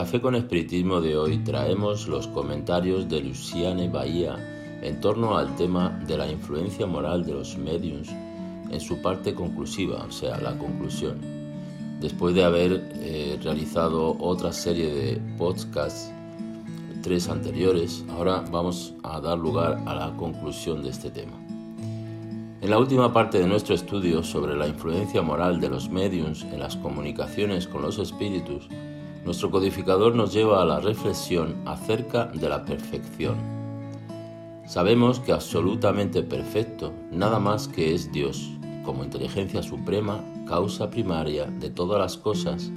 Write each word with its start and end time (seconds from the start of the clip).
Café 0.00 0.22
con 0.22 0.34
Espiritismo 0.34 1.00
de 1.02 1.14
hoy 1.14 1.38
traemos 1.44 2.08
los 2.08 2.26
comentarios 2.26 3.06
de 3.08 3.20
Luciane 3.20 3.88
Bahía 3.88 4.34
en 4.82 4.98
torno 4.98 5.36
al 5.36 5.54
tema 5.56 5.90
de 6.06 6.16
la 6.16 6.26
influencia 6.26 6.86
moral 6.86 7.24
de 7.24 7.34
los 7.34 7.58
mediums 7.58 8.08
en 8.08 8.80
su 8.80 9.02
parte 9.02 9.34
conclusiva, 9.34 10.06
o 10.08 10.10
sea, 10.10 10.40
la 10.40 10.56
conclusión. 10.56 11.20
Después 12.00 12.34
de 12.34 12.44
haber 12.44 12.90
eh, 12.94 13.38
realizado 13.42 14.16
otra 14.20 14.52
serie 14.54 14.90
de 14.90 15.20
podcasts, 15.36 16.10
tres 17.02 17.28
anteriores, 17.28 18.04
ahora 18.08 18.42
vamos 18.50 18.94
a 19.02 19.20
dar 19.20 19.38
lugar 19.38 19.82
a 19.86 19.94
la 19.94 20.16
conclusión 20.16 20.82
de 20.82 20.88
este 20.88 21.10
tema. 21.10 21.49
En 22.62 22.68
la 22.68 22.78
última 22.78 23.10
parte 23.10 23.38
de 23.38 23.46
nuestro 23.46 23.74
estudio 23.74 24.22
sobre 24.22 24.54
la 24.54 24.68
influencia 24.68 25.22
moral 25.22 25.62
de 25.62 25.70
los 25.70 25.88
mediums 25.88 26.42
en 26.42 26.58
las 26.58 26.76
comunicaciones 26.76 27.66
con 27.66 27.80
los 27.80 27.98
espíritus, 27.98 28.68
nuestro 29.24 29.50
codificador 29.50 30.14
nos 30.14 30.34
lleva 30.34 30.60
a 30.60 30.66
la 30.66 30.78
reflexión 30.78 31.56
acerca 31.64 32.26
de 32.26 32.50
la 32.50 32.66
perfección. 32.66 33.36
Sabemos 34.66 35.20
que 35.20 35.32
absolutamente 35.32 36.22
perfecto 36.22 36.92
nada 37.10 37.38
más 37.38 37.66
que 37.66 37.94
es 37.94 38.12
Dios, 38.12 38.50
como 38.84 39.04
inteligencia 39.04 39.62
suprema, 39.62 40.22
causa 40.46 40.90
primaria 40.90 41.46
de 41.46 41.70
todas 41.70 41.98
las 41.98 42.18
cosas, 42.18 42.70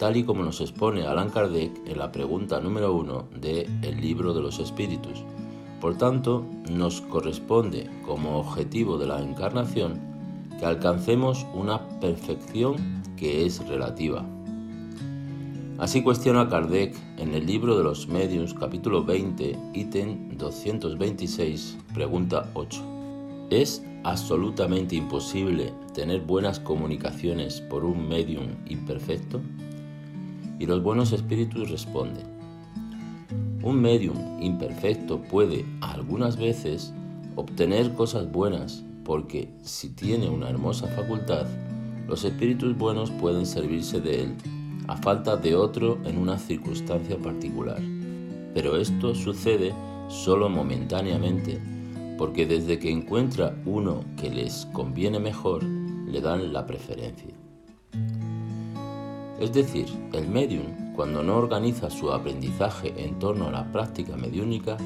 tal 0.00 0.16
y 0.16 0.24
como 0.24 0.42
nos 0.42 0.60
expone 0.60 1.06
Alan 1.06 1.30
Kardec 1.30 1.86
en 1.86 1.98
la 1.98 2.10
pregunta 2.10 2.58
número 2.58 2.92
uno 2.92 3.28
de 3.40 3.68
El 3.82 4.00
libro 4.00 4.34
de 4.34 4.42
los 4.42 4.58
espíritus, 4.58 5.24
por 5.80 5.96
tanto, 5.96 6.44
nos 6.70 7.00
corresponde 7.00 7.88
como 8.04 8.38
objetivo 8.38 8.98
de 8.98 9.06
la 9.06 9.20
encarnación 9.20 9.98
que 10.58 10.66
alcancemos 10.66 11.46
una 11.54 11.88
perfección 12.00 13.02
que 13.16 13.46
es 13.46 13.66
relativa. 13.66 14.24
Así 15.78 16.02
cuestiona 16.02 16.46
Kardec 16.46 16.94
en 17.16 17.34
el 17.34 17.46
libro 17.46 17.78
de 17.78 17.84
los 17.84 18.06
medios 18.06 18.52
capítulo 18.52 19.02
20, 19.02 19.56
ítem 19.72 20.36
226, 20.36 21.78
pregunta 21.94 22.50
8. 22.52 22.82
¿Es 23.48 23.82
absolutamente 24.04 24.96
imposible 24.96 25.72
tener 25.94 26.20
buenas 26.20 26.60
comunicaciones 26.60 27.62
por 27.62 27.84
un 27.84 28.06
medium 28.06 28.48
imperfecto? 28.66 29.40
Y 30.58 30.66
los 30.66 30.82
buenos 30.82 31.12
espíritus 31.12 31.70
responden, 31.70 32.29
un 33.62 33.80
medium 33.80 34.40
imperfecto 34.40 35.20
puede 35.20 35.66
algunas 35.80 36.36
veces 36.36 36.92
obtener 37.36 37.92
cosas 37.92 38.30
buenas 38.30 38.82
porque 39.04 39.50
si 39.62 39.90
tiene 39.90 40.28
una 40.28 40.48
hermosa 40.48 40.86
facultad, 40.88 41.46
los 42.08 42.24
espíritus 42.24 42.76
buenos 42.76 43.10
pueden 43.10 43.46
servirse 43.46 44.00
de 44.00 44.22
él 44.22 44.34
a 44.88 44.96
falta 44.96 45.36
de 45.36 45.54
otro 45.54 45.98
en 46.04 46.18
una 46.18 46.38
circunstancia 46.38 47.16
particular. 47.18 47.80
Pero 48.54 48.76
esto 48.76 49.14
sucede 49.14 49.72
solo 50.08 50.48
momentáneamente, 50.48 51.60
porque 52.18 52.46
desde 52.46 52.78
que 52.78 52.90
encuentra 52.90 53.56
uno 53.64 54.04
que 54.16 54.30
les 54.30 54.66
conviene 54.72 55.20
mejor, 55.20 55.62
le 55.62 56.20
dan 56.20 56.52
la 56.52 56.66
preferencia. 56.66 57.32
Es 59.38 59.52
decir, 59.52 59.86
el 60.12 60.28
medium, 60.28 60.89
cuando 61.00 61.22
no 61.22 61.38
organiza 61.38 61.88
su 61.88 62.12
aprendizaje 62.12 62.92
en 62.98 63.18
torno 63.18 63.46
a 63.46 63.50
la 63.50 63.72
práctica 63.72 64.18
mediúnica, 64.18 64.76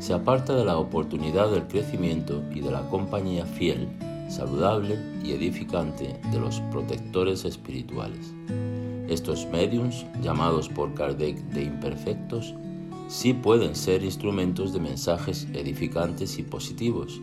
se 0.00 0.12
aparta 0.12 0.56
de 0.56 0.64
la 0.64 0.76
oportunidad 0.76 1.48
del 1.48 1.68
crecimiento 1.68 2.42
y 2.52 2.58
de 2.58 2.72
la 2.72 2.88
compañía 2.88 3.46
fiel, 3.46 3.86
saludable 4.28 4.98
y 5.22 5.30
edificante 5.30 6.18
de 6.32 6.40
los 6.40 6.58
protectores 6.72 7.44
espirituales. 7.44 8.34
Estos 9.08 9.46
mediums, 9.46 10.04
llamados 10.20 10.68
por 10.68 10.92
Kardec 10.94 11.36
de 11.36 11.62
imperfectos, 11.62 12.52
sí 13.06 13.32
pueden 13.32 13.76
ser 13.76 14.02
instrumentos 14.02 14.72
de 14.72 14.80
mensajes 14.80 15.46
edificantes 15.54 16.40
y 16.40 16.42
positivos, 16.42 17.20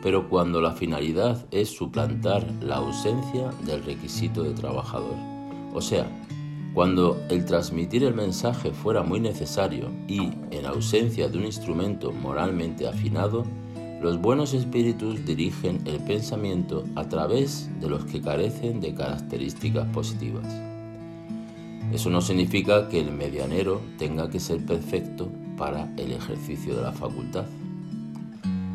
pero 0.00 0.28
cuando 0.28 0.60
la 0.60 0.74
finalidad 0.74 1.44
es 1.50 1.70
suplantar 1.70 2.46
la 2.62 2.76
ausencia 2.76 3.50
del 3.66 3.82
requisito 3.82 4.44
de 4.44 4.52
trabajador. 4.52 5.16
O 5.74 5.80
sea, 5.80 6.08
cuando 6.74 7.20
el 7.28 7.44
transmitir 7.44 8.04
el 8.04 8.14
mensaje 8.14 8.70
fuera 8.70 9.02
muy 9.02 9.18
necesario 9.18 9.90
y, 10.06 10.30
en 10.50 10.66
ausencia 10.66 11.28
de 11.28 11.38
un 11.38 11.44
instrumento 11.44 12.12
moralmente 12.12 12.86
afinado, 12.86 13.44
los 14.00 14.20
buenos 14.20 14.54
espíritus 14.54 15.26
dirigen 15.26 15.80
el 15.84 15.98
pensamiento 16.00 16.84
a 16.94 17.08
través 17.08 17.68
de 17.80 17.88
los 17.88 18.04
que 18.04 18.20
carecen 18.20 18.80
de 18.80 18.94
características 18.94 19.88
positivas. 19.88 20.46
Eso 21.92 22.08
no 22.08 22.20
significa 22.20 22.88
que 22.88 23.00
el 23.00 23.10
medianero 23.10 23.80
tenga 23.98 24.30
que 24.30 24.38
ser 24.38 24.64
perfecto 24.64 25.28
para 25.56 25.92
el 25.96 26.12
ejercicio 26.12 26.76
de 26.76 26.82
la 26.82 26.92
facultad. 26.92 27.46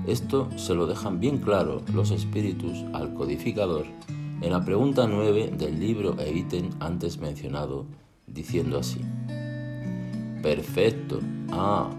Esto 0.05 0.49
se 0.57 0.75
lo 0.75 0.85
dejan 0.85 1.19
bien 1.19 1.37
claro 1.37 1.81
los 1.93 2.11
espíritus 2.11 2.83
al 2.93 3.13
codificador 3.13 3.85
en 4.41 4.51
la 4.51 4.63
pregunta 4.63 5.07
9 5.07 5.53
del 5.57 5.79
libro 5.79 6.15
e 6.19 6.31
ítem 6.31 6.69
antes 6.79 7.17
mencionado, 7.17 7.85
diciendo 8.27 8.77
así. 8.77 9.01
Perfecto. 10.41 11.19
Ah, 11.51 11.89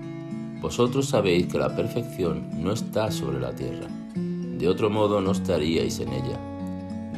vosotros 0.60 1.06
sabéis 1.06 1.46
que 1.46 1.58
la 1.58 1.75
perfección 1.75 2.62
no 2.62 2.72
está 2.72 3.10
sobre 3.10 3.41
la 3.41 3.54
tierra. 3.54 3.88
De 4.14 4.69
otro 4.69 4.91
modo 4.91 5.20
no 5.20 5.32
estaríais 5.32 5.98
en 6.00 6.12
ella. 6.12 6.38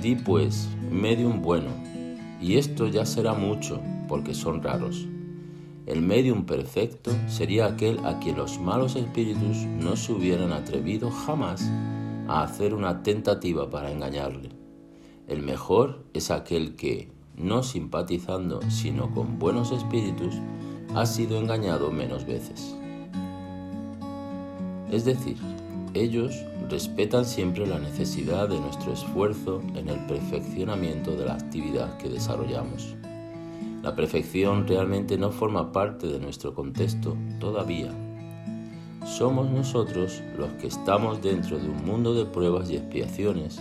Di 0.00 0.14
pues, 0.14 0.68
medium 0.90 1.42
bueno, 1.42 1.70
y 2.40 2.56
esto 2.56 2.86
ya 2.86 3.04
será 3.04 3.34
mucho, 3.34 3.80
porque 4.08 4.34
son 4.34 4.62
raros. 4.62 5.06
El 5.86 6.02
medium 6.02 6.44
perfecto 6.44 7.10
sería 7.28 7.66
aquel 7.66 7.98
a 8.04 8.18
quien 8.18 8.36
los 8.36 8.60
malos 8.60 8.94
espíritus 8.94 9.64
no 9.64 9.96
se 9.96 10.12
hubieran 10.12 10.52
atrevido 10.52 11.10
jamás 11.10 11.62
a 12.28 12.42
hacer 12.42 12.74
una 12.74 13.02
tentativa 13.02 13.70
para 13.70 13.90
engañarle. 13.90 14.50
El 15.28 15.42
mejor 15.42 16.06
es 16.14 16.30
aquel 16.30 16.74
que, 16.74 17.12
no 17.36 17.62
simpatizando 17.62 18.60
sino 18.70 19.14
con 19.14 19.38
buenos 19.38 19.72
espíritus, 19.72 20.34
ha 20.94 21.04
sido 21.04 21.38
engañado 21.38 21.90
menos 21.90 22.24
veces. 22.24 22.74
Es 24.90 25.04
decir, 25.04 25.36
ellos 25.92 26.34
respetan 26.70 27.26
siempre 27.26 27.66
la 27.66 27.78
necesidad 27.78 28.48
de 28.48 28.58
nuestro 28.58 28.94
esfuerzo 28.94 29.60
en 29.74 29.90
el 29.90 29.98
perfeccionamiento 30.06 31.14
de 31.14 31.26
la 31.26 31.34
actividad 31.34 31.98
que 31.98 32.08
desarrollamos. 32.08 32.96
La 33.82 33.94
perfección 33.94 34.66
realmente 34.66 35.18
no 35.18 35.30
forma 35.30 35.72
parte 35.72 36.06
de 36.06 36.20
nuestro 36.20 36.54
contexto 36.54 37.18
todavía. 37.38 37.92
Somos 39.04 39.50
nosotros 39.50 40.22
los 40.38 40.48
que 40.52 40.68
estamos 40.68 41.20
dentro 41.22 41.58
de 41.58 41.68
un 41.68 41.84
mundo 41.84 42.14
de 42.14 42.24
pruebas 42.24 42.70
y 42.70 42.76
expiaciones 42.76 43.60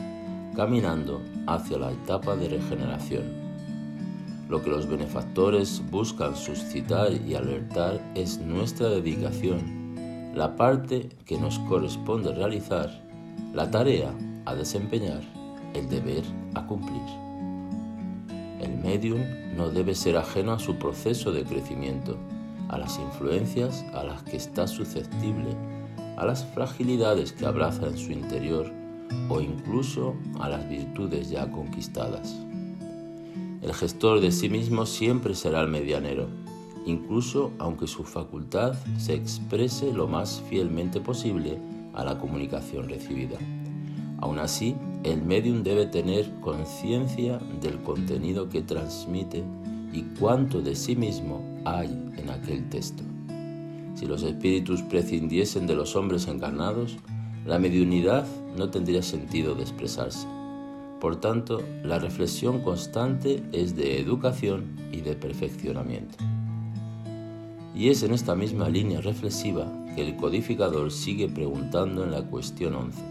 caminando 0.58 1.22
hacia 1.46 1.78
la 1.78 1.92
etapa 1.92 2.36
de 2.36 2.50
regeneración. 2.50 3.26
Lo 4.50 4.64
que 4.64 4.72
los 4.72 4.88
benefactores 4.88 5.84
buscan 5.92 6.36
suscitar 6.36 7.12
y 7.12 7.36
alertar 7.36 8.02
es 8.16 8.40
nuestra 8.40 8.90
dedicación, 8.90 10.34
la 10.34 10.56
parte 10.56 11.10
que 11.28 11.38
nos 11.38 11.60
corresponde 11.60 12.34
realizar, 12.34 12.90
la 13.54 13.70
tarea 13.70 14.12
a 14.46 14.56
desempeñar, 14.56 15.22
el 15.76 15.88
deber 15.90 16.24
a 16.56 16.66
cumplir. 16.66 17.04
El 18.60 18.80
medium 18.80 19.22
no 19.56 19.70
debe 19.70 19.94
ser 19.94 20.18
ajeno 20.18 20.54
a 20.54 20.60
su 20.60 20.78
proceso 20.78 21.32
de 21.32 21.44
crecimiento, 21.44 22.18
a 22.70 22.80
las 22.80 22.98
influencias 22.98 23.86
a 23.94 24.04
las 24.04 24.24
que 24.24 24.38
está 24.38 24.66
susceptible, 24.66 25.56
a 26.18 26.26
las 26.26 26.44
fragilidades 26.46 27.32
que 27.32 27.46
abraza 27.46 27.86
en 27.86 27.98
su 28.00 28.12
interior 28.12 28.87
o 29.30 29.42
incluso 29.42 30.16
a 30.40 30.50
las 30.50 30.68
virtudes 30.70 31.30
ya 31.30 31.52
conquistadas. 31.52 32.36
El 33.62 33.74
gestor 33.74 34.22
de 34.22 34.32
sí 34.32 34.50
mismo 34.50 34.86
siempre 34.86 35.36
será 35.36 35.62
el 35.62 35.68
medianero, 35.68 36.28
incluso 36.86 37.52
aunque 37.60 37.88
su 37.88 38.04
facultad 38.04 38.76
se 38.98 39.14
exprese 39.14 39.92
lo 39.92 40.08
más 40.08 40.42
fielmente 40.50 41.02
posible 41.02 41.60
a 41.94 42.04
la 42.04 42.18
comunicación 42.18 42.88
recibida. 42.88 43.38
Aún 44.20 44.40
así, 44.40 44.76
el 45.04 45.22
medium 45.22 45.64
debe 45.64 45.86
tener 45.86 46.32
conciencia 46.42 47.40
del 47.62 47.82
contenido 47.84 48.50
que 48.50 48.62
transmite 48.62 49.44
y 49.92 50.04
cuánto 50.20 50.62
de 50.62 50.76
sí 50.76 50.96
mismo 50.96 51.42
hay 51.66 51.88
en 52.18 52.30
aquel 52.30 52.68
texto. 52.70 53.04
Si 53.96 54.06
los 54.06 54.24
espíritus 54.24 54.82
prescindiesen 54.84 55.66
de 55.66 55.76
los 55.76 55.96
hombres 55.96 56.28
encarnados, 56.28 56.98
la 57.48 57.58
mediunidad 57.58 58.28
no 58.56 58.70
tendría 58.70 59.02
sentido 59.02 59.56
de 59.56 59.64
expresarse. 59.64 60.28
Por 61.00 61.16
tanto, 61.16 61.64
la 61.84 61.98
reflexión 61.98 62.62
constante 62.62 63.42
es 63.52 63.76
de 63.76 64.00
educación 64.00 64.66
y 64.92 65.02
de 65.02 65.16
perfeccionamiento. 65.16 66.18
Y 67.74 67.90
es 67.90 68.04
en 68.04 68.14
esta 68.14 68.36
misma 68.36 68.70
línea 68.70 69.02
reflexiva 69.02 69.66
que 69.96 70.08
el 70.08 70.16
codificador 70.18 70.92
sigue 70.92 71.28
preguntando 71.28 72.04
en 72.04 72.12
la 72.12 72.22
cuestión 72.22 72.76
11. 72.76 73.02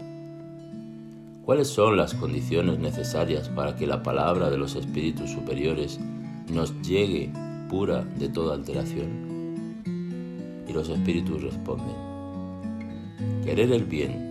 ¿Cuáles 1.43 1.67
son 1.67 1.97
las 1.97 2.13
condiciones 2.13 2.79
necesarias 2.79 3.49
para 3.49 3.75
que 3.75 3.87
la 3.87 4.03
palabra 4.03 4.49
de 4.49 4.57
los 4.57 4.75
espíritus 4.75 5.31
superiores 5.31 5.99
nos 6.49 6.81
llegue 6.81 7.31
pura 7.69 8.03
de 8.17 8.29
toda 8.29 8.55
alteración. 8.55 9.27
Y 10.67 10.73
los 10.73 10.89
espíritus 10.89 11.43
responden, 11.43 11.95
querer 13.43 13.71
el 13.71 13.85
bien, 13.85 14.26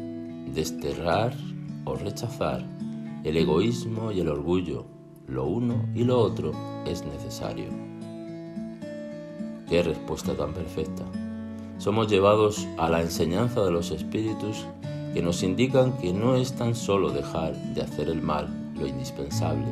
desterrar 0.55 1.35
o 1.85 1.95
rechazar 1.95 2.65
el 3.25 3.37
egoísmo 3.37 4.13
y 4.13 4.21
el 4.21 4.29
orgullo, 4.29 4.87
lo 5.27 5.47
uno 5.47 5.85
y 5.95 6.05
lo 6.05 6.19
otro 6.21 6.53
es 6.87 7.05
necesario. 7.05 7.67
Qué 9.69 9.83
respuesta 9.83 10.35
tan 10.35 10.55
perfecta. 10.55 11.03
Somos 11.79 12.09
llevados 12.09 12.67
a 12.79 12.89
la 12.89 13.03
enseñanza 13.03 13.65
de 13.65 13.73
los 13.73 13.91
espíritus 13.91 14.65
que 15.13 15.23
nos 15.23 15.43
indican 15.43 15.99
que 15.99 16.13
no 16.13 16.37
es 16.37 16.53
tan 16.53 16.75
solo 16.75 17.11
dejar 17.11 17.57
de 17.75 17.83
hacer 17.83 18.09
el 18.09 18.23
mal 18.23 18.49
lo 18.79 18.87
indispensable, 18.87 19.67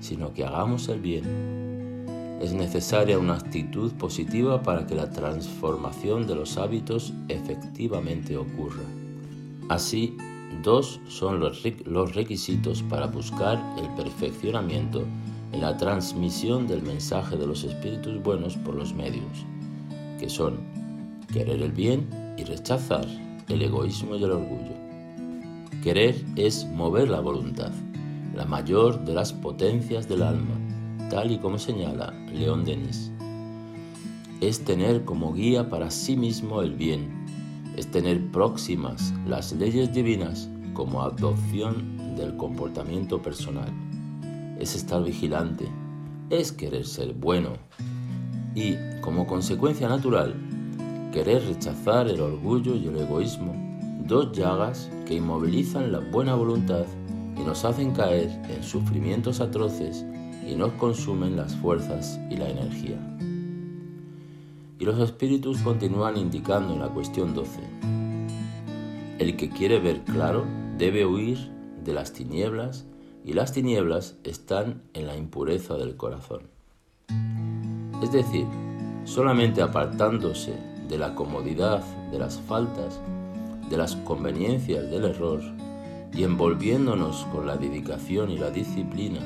sino 0.00 0.32
que 0.32 0.44
hagamos 0.44 0.88
el 0.88 1.00
bien. 1.00 2.38
Es 2.40 2.52
necesaria 2.52 3.18
una 3.18 3.34
actitud 3.34 3.92
positiva 3.94 4.62
para 4.62 4.86
que 4.86 4.94
la 4.94 5.10
transformación 5.10 6.26
de 6.26 6.34
los 6.34 6.58
hábitos 6.58 7.12
efectivamente 7.28 8.36
ocurra. 8.36 8.84
Así, 9.68 10.16
dos 10.62 11.00
son 11.08 11.40
los 11.40 12.14
requisitos 12.14 12.82
para 12.82 13.06
buscar 13.06 13.62
el 13.78 13.88
perfeccionamiento 13.94 15.04
en 15.52 15.60
la 15.60 15.76
transmisión 15.76 16.66
del 16.66 16.82
mensaje 16.82 17.36
de 17.36 17.46
los 17.46 17.64
espíritus 17.64 18.22
buenos 18.22 18.56
por 18.56 18.74
los 18.74 18.92
medios, 18.92 19.46
que 20.18 20.28
son 20.28 20.58
querer 21.32 21.62
el 21.62 21.72
bien 21.72 22.08
y 22.36 22.44
rechazar 22.44 23.06
el 23.48 23.62
egoísmo 23.62 24.16
y 24.16 24.24
el 24.24 24.32
orgullo. 24.32 24.74
Querer 25.82 26.24
es 26.36 26.66
mover 26.66 27.08
la 27.08 27.20
voluntad, 27.20 27.72
la 28.34 28.44
mayor 28.44 29.04
de 29.04 29.14
las 29.14 29.32
potencias 29.32 30.08
del 30.08 30.22
alma, 30.22 30.58
tal 31.08 31.30
y 31.30 31.38
como 31.38 31.58
señala 31.58 32.12
León 32.32 32.64
Denis. 32.64 33.12
Es 34.40 34.64
tener 34.64 35.04
como 35.04 35.32
guía 35.32 35.70
para 35.70 35.90
sí 35.90 36.16
mismo 36.16 36.62
el 36.62 36.74
bien, 36.74 37.23
es 37.76 37.90
tener 37.90 38.30
próximas 38.30 39.12
las 39.26 39.52
leyes 39.52 39.92
divinas 39.92 40.48
como 40.72 41.02
adopción 41.02 42.16
del 42.16 42.36
comportamiento 42.36 43.20
personal, 43.22 43.72
es 44.58 44.74
estar 44.74 45.02
vigilante, 45.02 45.66
es 46.30 46.52
querer 46.52 46.86
ser 46.86 47.12
bueno 47.14 47.50
y, 48.54 48.76
como 49.00 49.26
consecuencia 49.26 49.88
natural, 49.88 50.34
querer 51.12 51.44
rechazar 51.46 52.08
el 52.08 52.20
orgullo 52.20 52.74
y 52.74 52.86
el 52.86 52.96
egoísmo, 52.96 53.54
dos 54.06 54.32
llagas 54.32 54.90
que 55.06 55.14
inmovilizan 55.14 55.92
la 55.92 55.98
buena 55.98 56.34
voluntad 56.34 56.84
y 57.36 57.40
nos 57.40 57.64
hacen 57.64 57.92
caer 57.92 58.30
en 58.48 58.62
sufrimientos 58.62 59.40
atroces 59.40 60.04
y 60.46 60.54
nos 60.54 60.72
consumen 60.72 61.36
las 61.36 61.54
fuerzas 61.56 62.18
y 62.30 62.36
la 62.36 62.48
energía. 62.48 63.13
Y 64.84 64.86
los 64.86 65.00
espíritus 65.00 65.62
continúan 65.62 66.18
indicando 66.18 66.74
en 66.74 66.80
la 66.80 66.90
cuestión 66.90 67.32
12. 67.32 67.58
El 69.18 69.34
que 69.34 69.48
quiere 69.48 69.78
ver 69.80 70.02
claro 70.02 70.44
debe 70.76 71.06
huir 71.06 71.38
de 71.82 71.94
las 71.94 72.12
tinieblas 72.12 72.84
y 73.24 73.32
las 73.32 73.54
tinieblas 73.54 74.18
están 74.24 74.82
en 74.92 75.06
la 75.06 75.16
impureza 75.16 75.78
del 75.78 75.96
corazón. 75.96 76.50
Es 78.02 78.12
decir, 78.12 78.44
solamente 79.04 79.62
apartándose 79.62 80.54
de 80.86 80.98
la 80.98 81.14
comodidad 81.14 81.82
de 82.10 82.18
las 82.18 82.38
faltas, 82.38 83.00
de 83.70 83.78
las 83.78 83.96
conveniencias 83.96 84.90
del 84.90 85.04
error, 85.06 85.40
y 86.12 86.24
envolviéndonos 86.24 87.24
con 87.32 87.46
la 87.46 87.56
dedicación 87.56 88.30
y 88.30 88.36
la 88.36 88.50
disciplina 88.50 89.22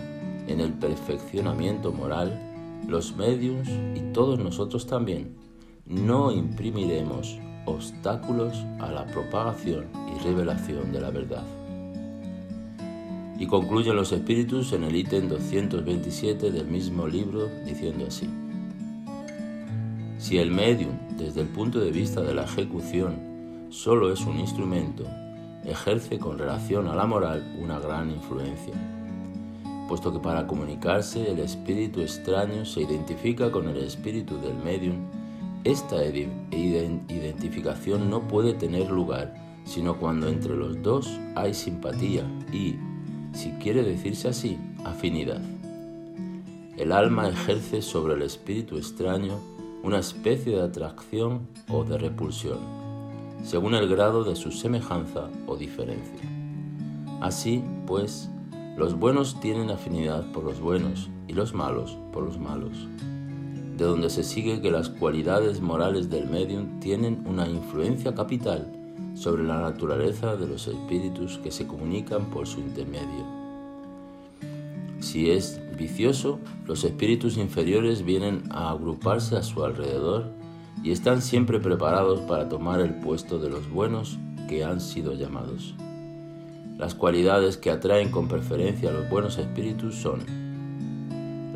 en 0.47 0.61
el 0.61 0.73
perfeccionamiento 0.73 1.91
moral, 1.93 2.45
los 2.87 3.17
medios 3.17 3.67
y 3.97 4.13
todos 4.13 4.39
nosotros 4.39 4.87
también 4.87 5.48
no 5.89 6.31
imprimiremos 6.31 7.39
obstáculos 7.65 8.65
a 8.79 8.91
la 8.91 9.07
propagación 9.07 9.87
y 10.15 10.23
revelación 10.23 10.93
de 10.93 11.01
la 11.01 11.11
verdad. 11.11 11.45
Y 13.39 13.47
concluyen 13.47 13.97
los 13.97 14.13
espíritus 14.13 14.73
en 14.73 14.85
el 14.85 14.95
ítem 14.95 15.29
227 15.29 16.51
del 16.51 16.67
mismo 16.67 17.07
libro 17.07 17.49
diciendo 17.65 18.07
así. 18.07 18.29
Si 20.19 20.39
el 20.39 20.51
medium, 20.51 20.93
desde 21.17 21.41
el 21.41 21.49
punto 21.49 21.79
de 21.79 21.93
vista 21.93 22.21
de 22.21 22.35
la 22.35 22.45
ejecución, 22.45 23.69
solo 23.71 24.13
es 24.13 24.21
un 24.23 24.41
instrumento, 24.41 25.05
ejerce 25.65 26.19
con 26.19 26.39
relación 26.39 26.89
a 26.89 26.95
la 26.95 27.07
moral 27.07 27.57
una 27.63 27.79
gran 27.79 28.11
influencia, 28.11 28.75
puesto 29.89 30.13
que 30.13 30.19
para 30.19 30.47
comunicarse 30.47 31.31
el 31.31 31.39
espíritu 31.39 32.01
extraño 32.01 32.65
se 32.65 32.83
identifica 32.83 33.51
con 33.51 33.69
el 33.69 33.79
espíritu 33.79 34.39
del 34.41 34.57
medium, 34.57 34.97
esta 35.71 36.05
identificación 36.05 38.11
no 38.11 38.27
puede 38.27 38.55
tener 38.55 38.91
lugar 38.91 39.33
sino 39.65 39.99
cuando 39.99 40.29
entre 40.29 40.57
los 40.57 40.83
dos 40.83 41.21
hay 41.35 41.53
simpatía 41.53 42.25
y, 42.51 42.77
si 43.35 43.51
quiere 43.61 43.83
decirse 43.83 44.29
así, 44.29 44.59
afinidad. 44.83 45.43
El 46.79 46.93
alma 46.93 47.29
ejerce 47.29 47.83
sobre 47.83 48.15
el 48.15 48.23
espíritu 48.23 48.79
extraño 48.79 49.39
una 49.83 49.99
especie 49.99 50.57
de 50.57 50.63
atracción 50.63 51.49
o 51.69 51.85
de 51.85 51.99
repulsión 51.99 52.79
según 53.43 53.75
el 53.75 53.89
grado 53.89 54.25
de 54.25 54.37
su 54.37 54.51
semejanza 54.51 55.29
o 55.47 55.57
diferencia. 55.57 56.29
Así, 57.21 57.63
pues, 57.87 58.31
los 58.77 58.99
buenos 58.99 59.41
tienen 59.41 59.71
afinidad 59.71 60.31
por 60.33 60.45
los 60.45 60.61
buenos 60.61 61.11
y 61.27 61.35
los 61.35 61.55
malos 61.55 61.99
por 62.13 62.25
los 62.25 62.39
malos, 62.39 62.89
de 63.79 63.85
donde 63.85 64.11
se 64.11 64.25
sigue 64.25 64.61
que 64.61 64.73
las 64.73 64.89
cualidades 64.89 65.61
morales 65.61 66.11
del 66.11 66.29
medium 66.29 66.81
tienen 66.81 67.25
una 67.27 67.49
influencia 67.49 68.13
capital 68.13 68.67
sobre 69.15 69.45
la 69.45 69.61
naturaleza 69.61 70.37
de 70.37 70.49
los 70.49 70.67
espíritus 70.67 71.39
que 71.39 71.53
se 71.53 71.69
comunican 71.69 72.29
por 72.29 72.49
su 72.49 72.59
intermedio. 72.59 73.25
Si 74.99 75.31
es 75.31 75.61
vicioso, 75.77 76.41
los 76.67 76.83
espíritus 76.83 77.37
inferiores 77.37 78.05
vienen 78.05 78.43
a 78.51 78.71
agruparse 78.71 79.37
a 79.37 79.45
su 79.45 79.65
alrededor 79.65 80.33
y 80.83 80.91
están 80.91 81.23
siempre 81.23 81.61
preparados 81.61 82.21
para 82.23 82.49
tomar 82.49 82.81
el 82.81 82.95
puesto 82.95 83.39
de 83.39 83.49
los 83.49 83.71
buenos 83.71 84.19
que 84.49 84.65
han 84.65 84.81
sido 84.81 85.15
llamados. 85.15 85.77
Las 86.77 86.97
cualidades 86.97 87.57
que 87.57 87.71
atraen 87.71 88.11
con 88.11 88.27
preferencia 88.27 88.91
a 88.91 88.93
los 88.93 89.09
buenos 89.09 89.39
espíritus 89.39 89.95
son 89.95 90.25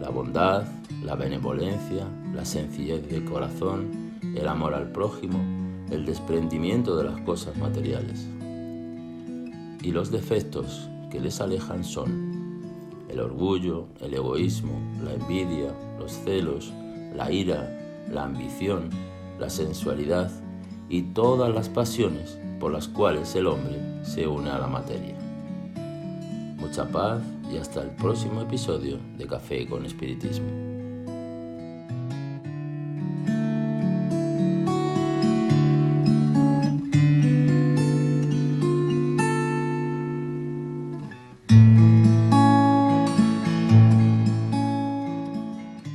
la 0.00 0.10
bondad, 0.10 0.64
la 1.04 1.16
benevolencia, 1.16 2.06
la 2.34 2.44
sencillez 2.44 3.08
de 3.08 3.24
corazón, 3.24 4.12
el 4.36 4.46
amor 4.46 4.74
al 4.74 4.92
prójimo, 4.92 5.38
el 5.90 6.06
desprendimiento 6.06 6.96
de 6.96 7.04
las 7.04 7.20
cosas 7.22 7.56
materiales. 7.56 8.26
Y 9.82 9.90
los 9.90 10.10
defectos 10.10 10.88
que 11.10 11.20
les 11.20 11.40
alejan 11.40 11.84
son 11.84 12.62
el 13.08 13.20
orgullo, 13.20 13.86
el 14.00 14.14
egoísmo, 14.14 14.80
la 15.04 15.12
envidia, 15.12 15.74
los 15.98 16.12
celos, 16.12 16.72
la 17.14 17.30
ira, 17.30 18.04
la 18.10 18.24
ambición, 18.24 18.88
la 19.38 19.50
sensualidad 19.50 20.30
y 20.88 21.02
todas 21.02 21.52
las 21.52 21.68
pasiones 21.68 22.38
por 22.58 22.72
las 22.72 22.88
cuales 22.88 23.34
el 23.34 23.48
hombre 23.48 24.04
se 24.04 24.26
une 24.26 24.50
a 24.50 24.58
la 24.58 24.66
materia. 24.66 25.16
Mucha 26.58 26.88
paz 26.88 27.20
y 27.52 27.56
hasta 27.56 27.82
el 27.82 27.90
próximo 27.90 28.40
episodio 28.40 28.98
de 29.18 29.26
Café 29.26 29.66
con 29.66 29.84
Espiritismo. 29.84 30.71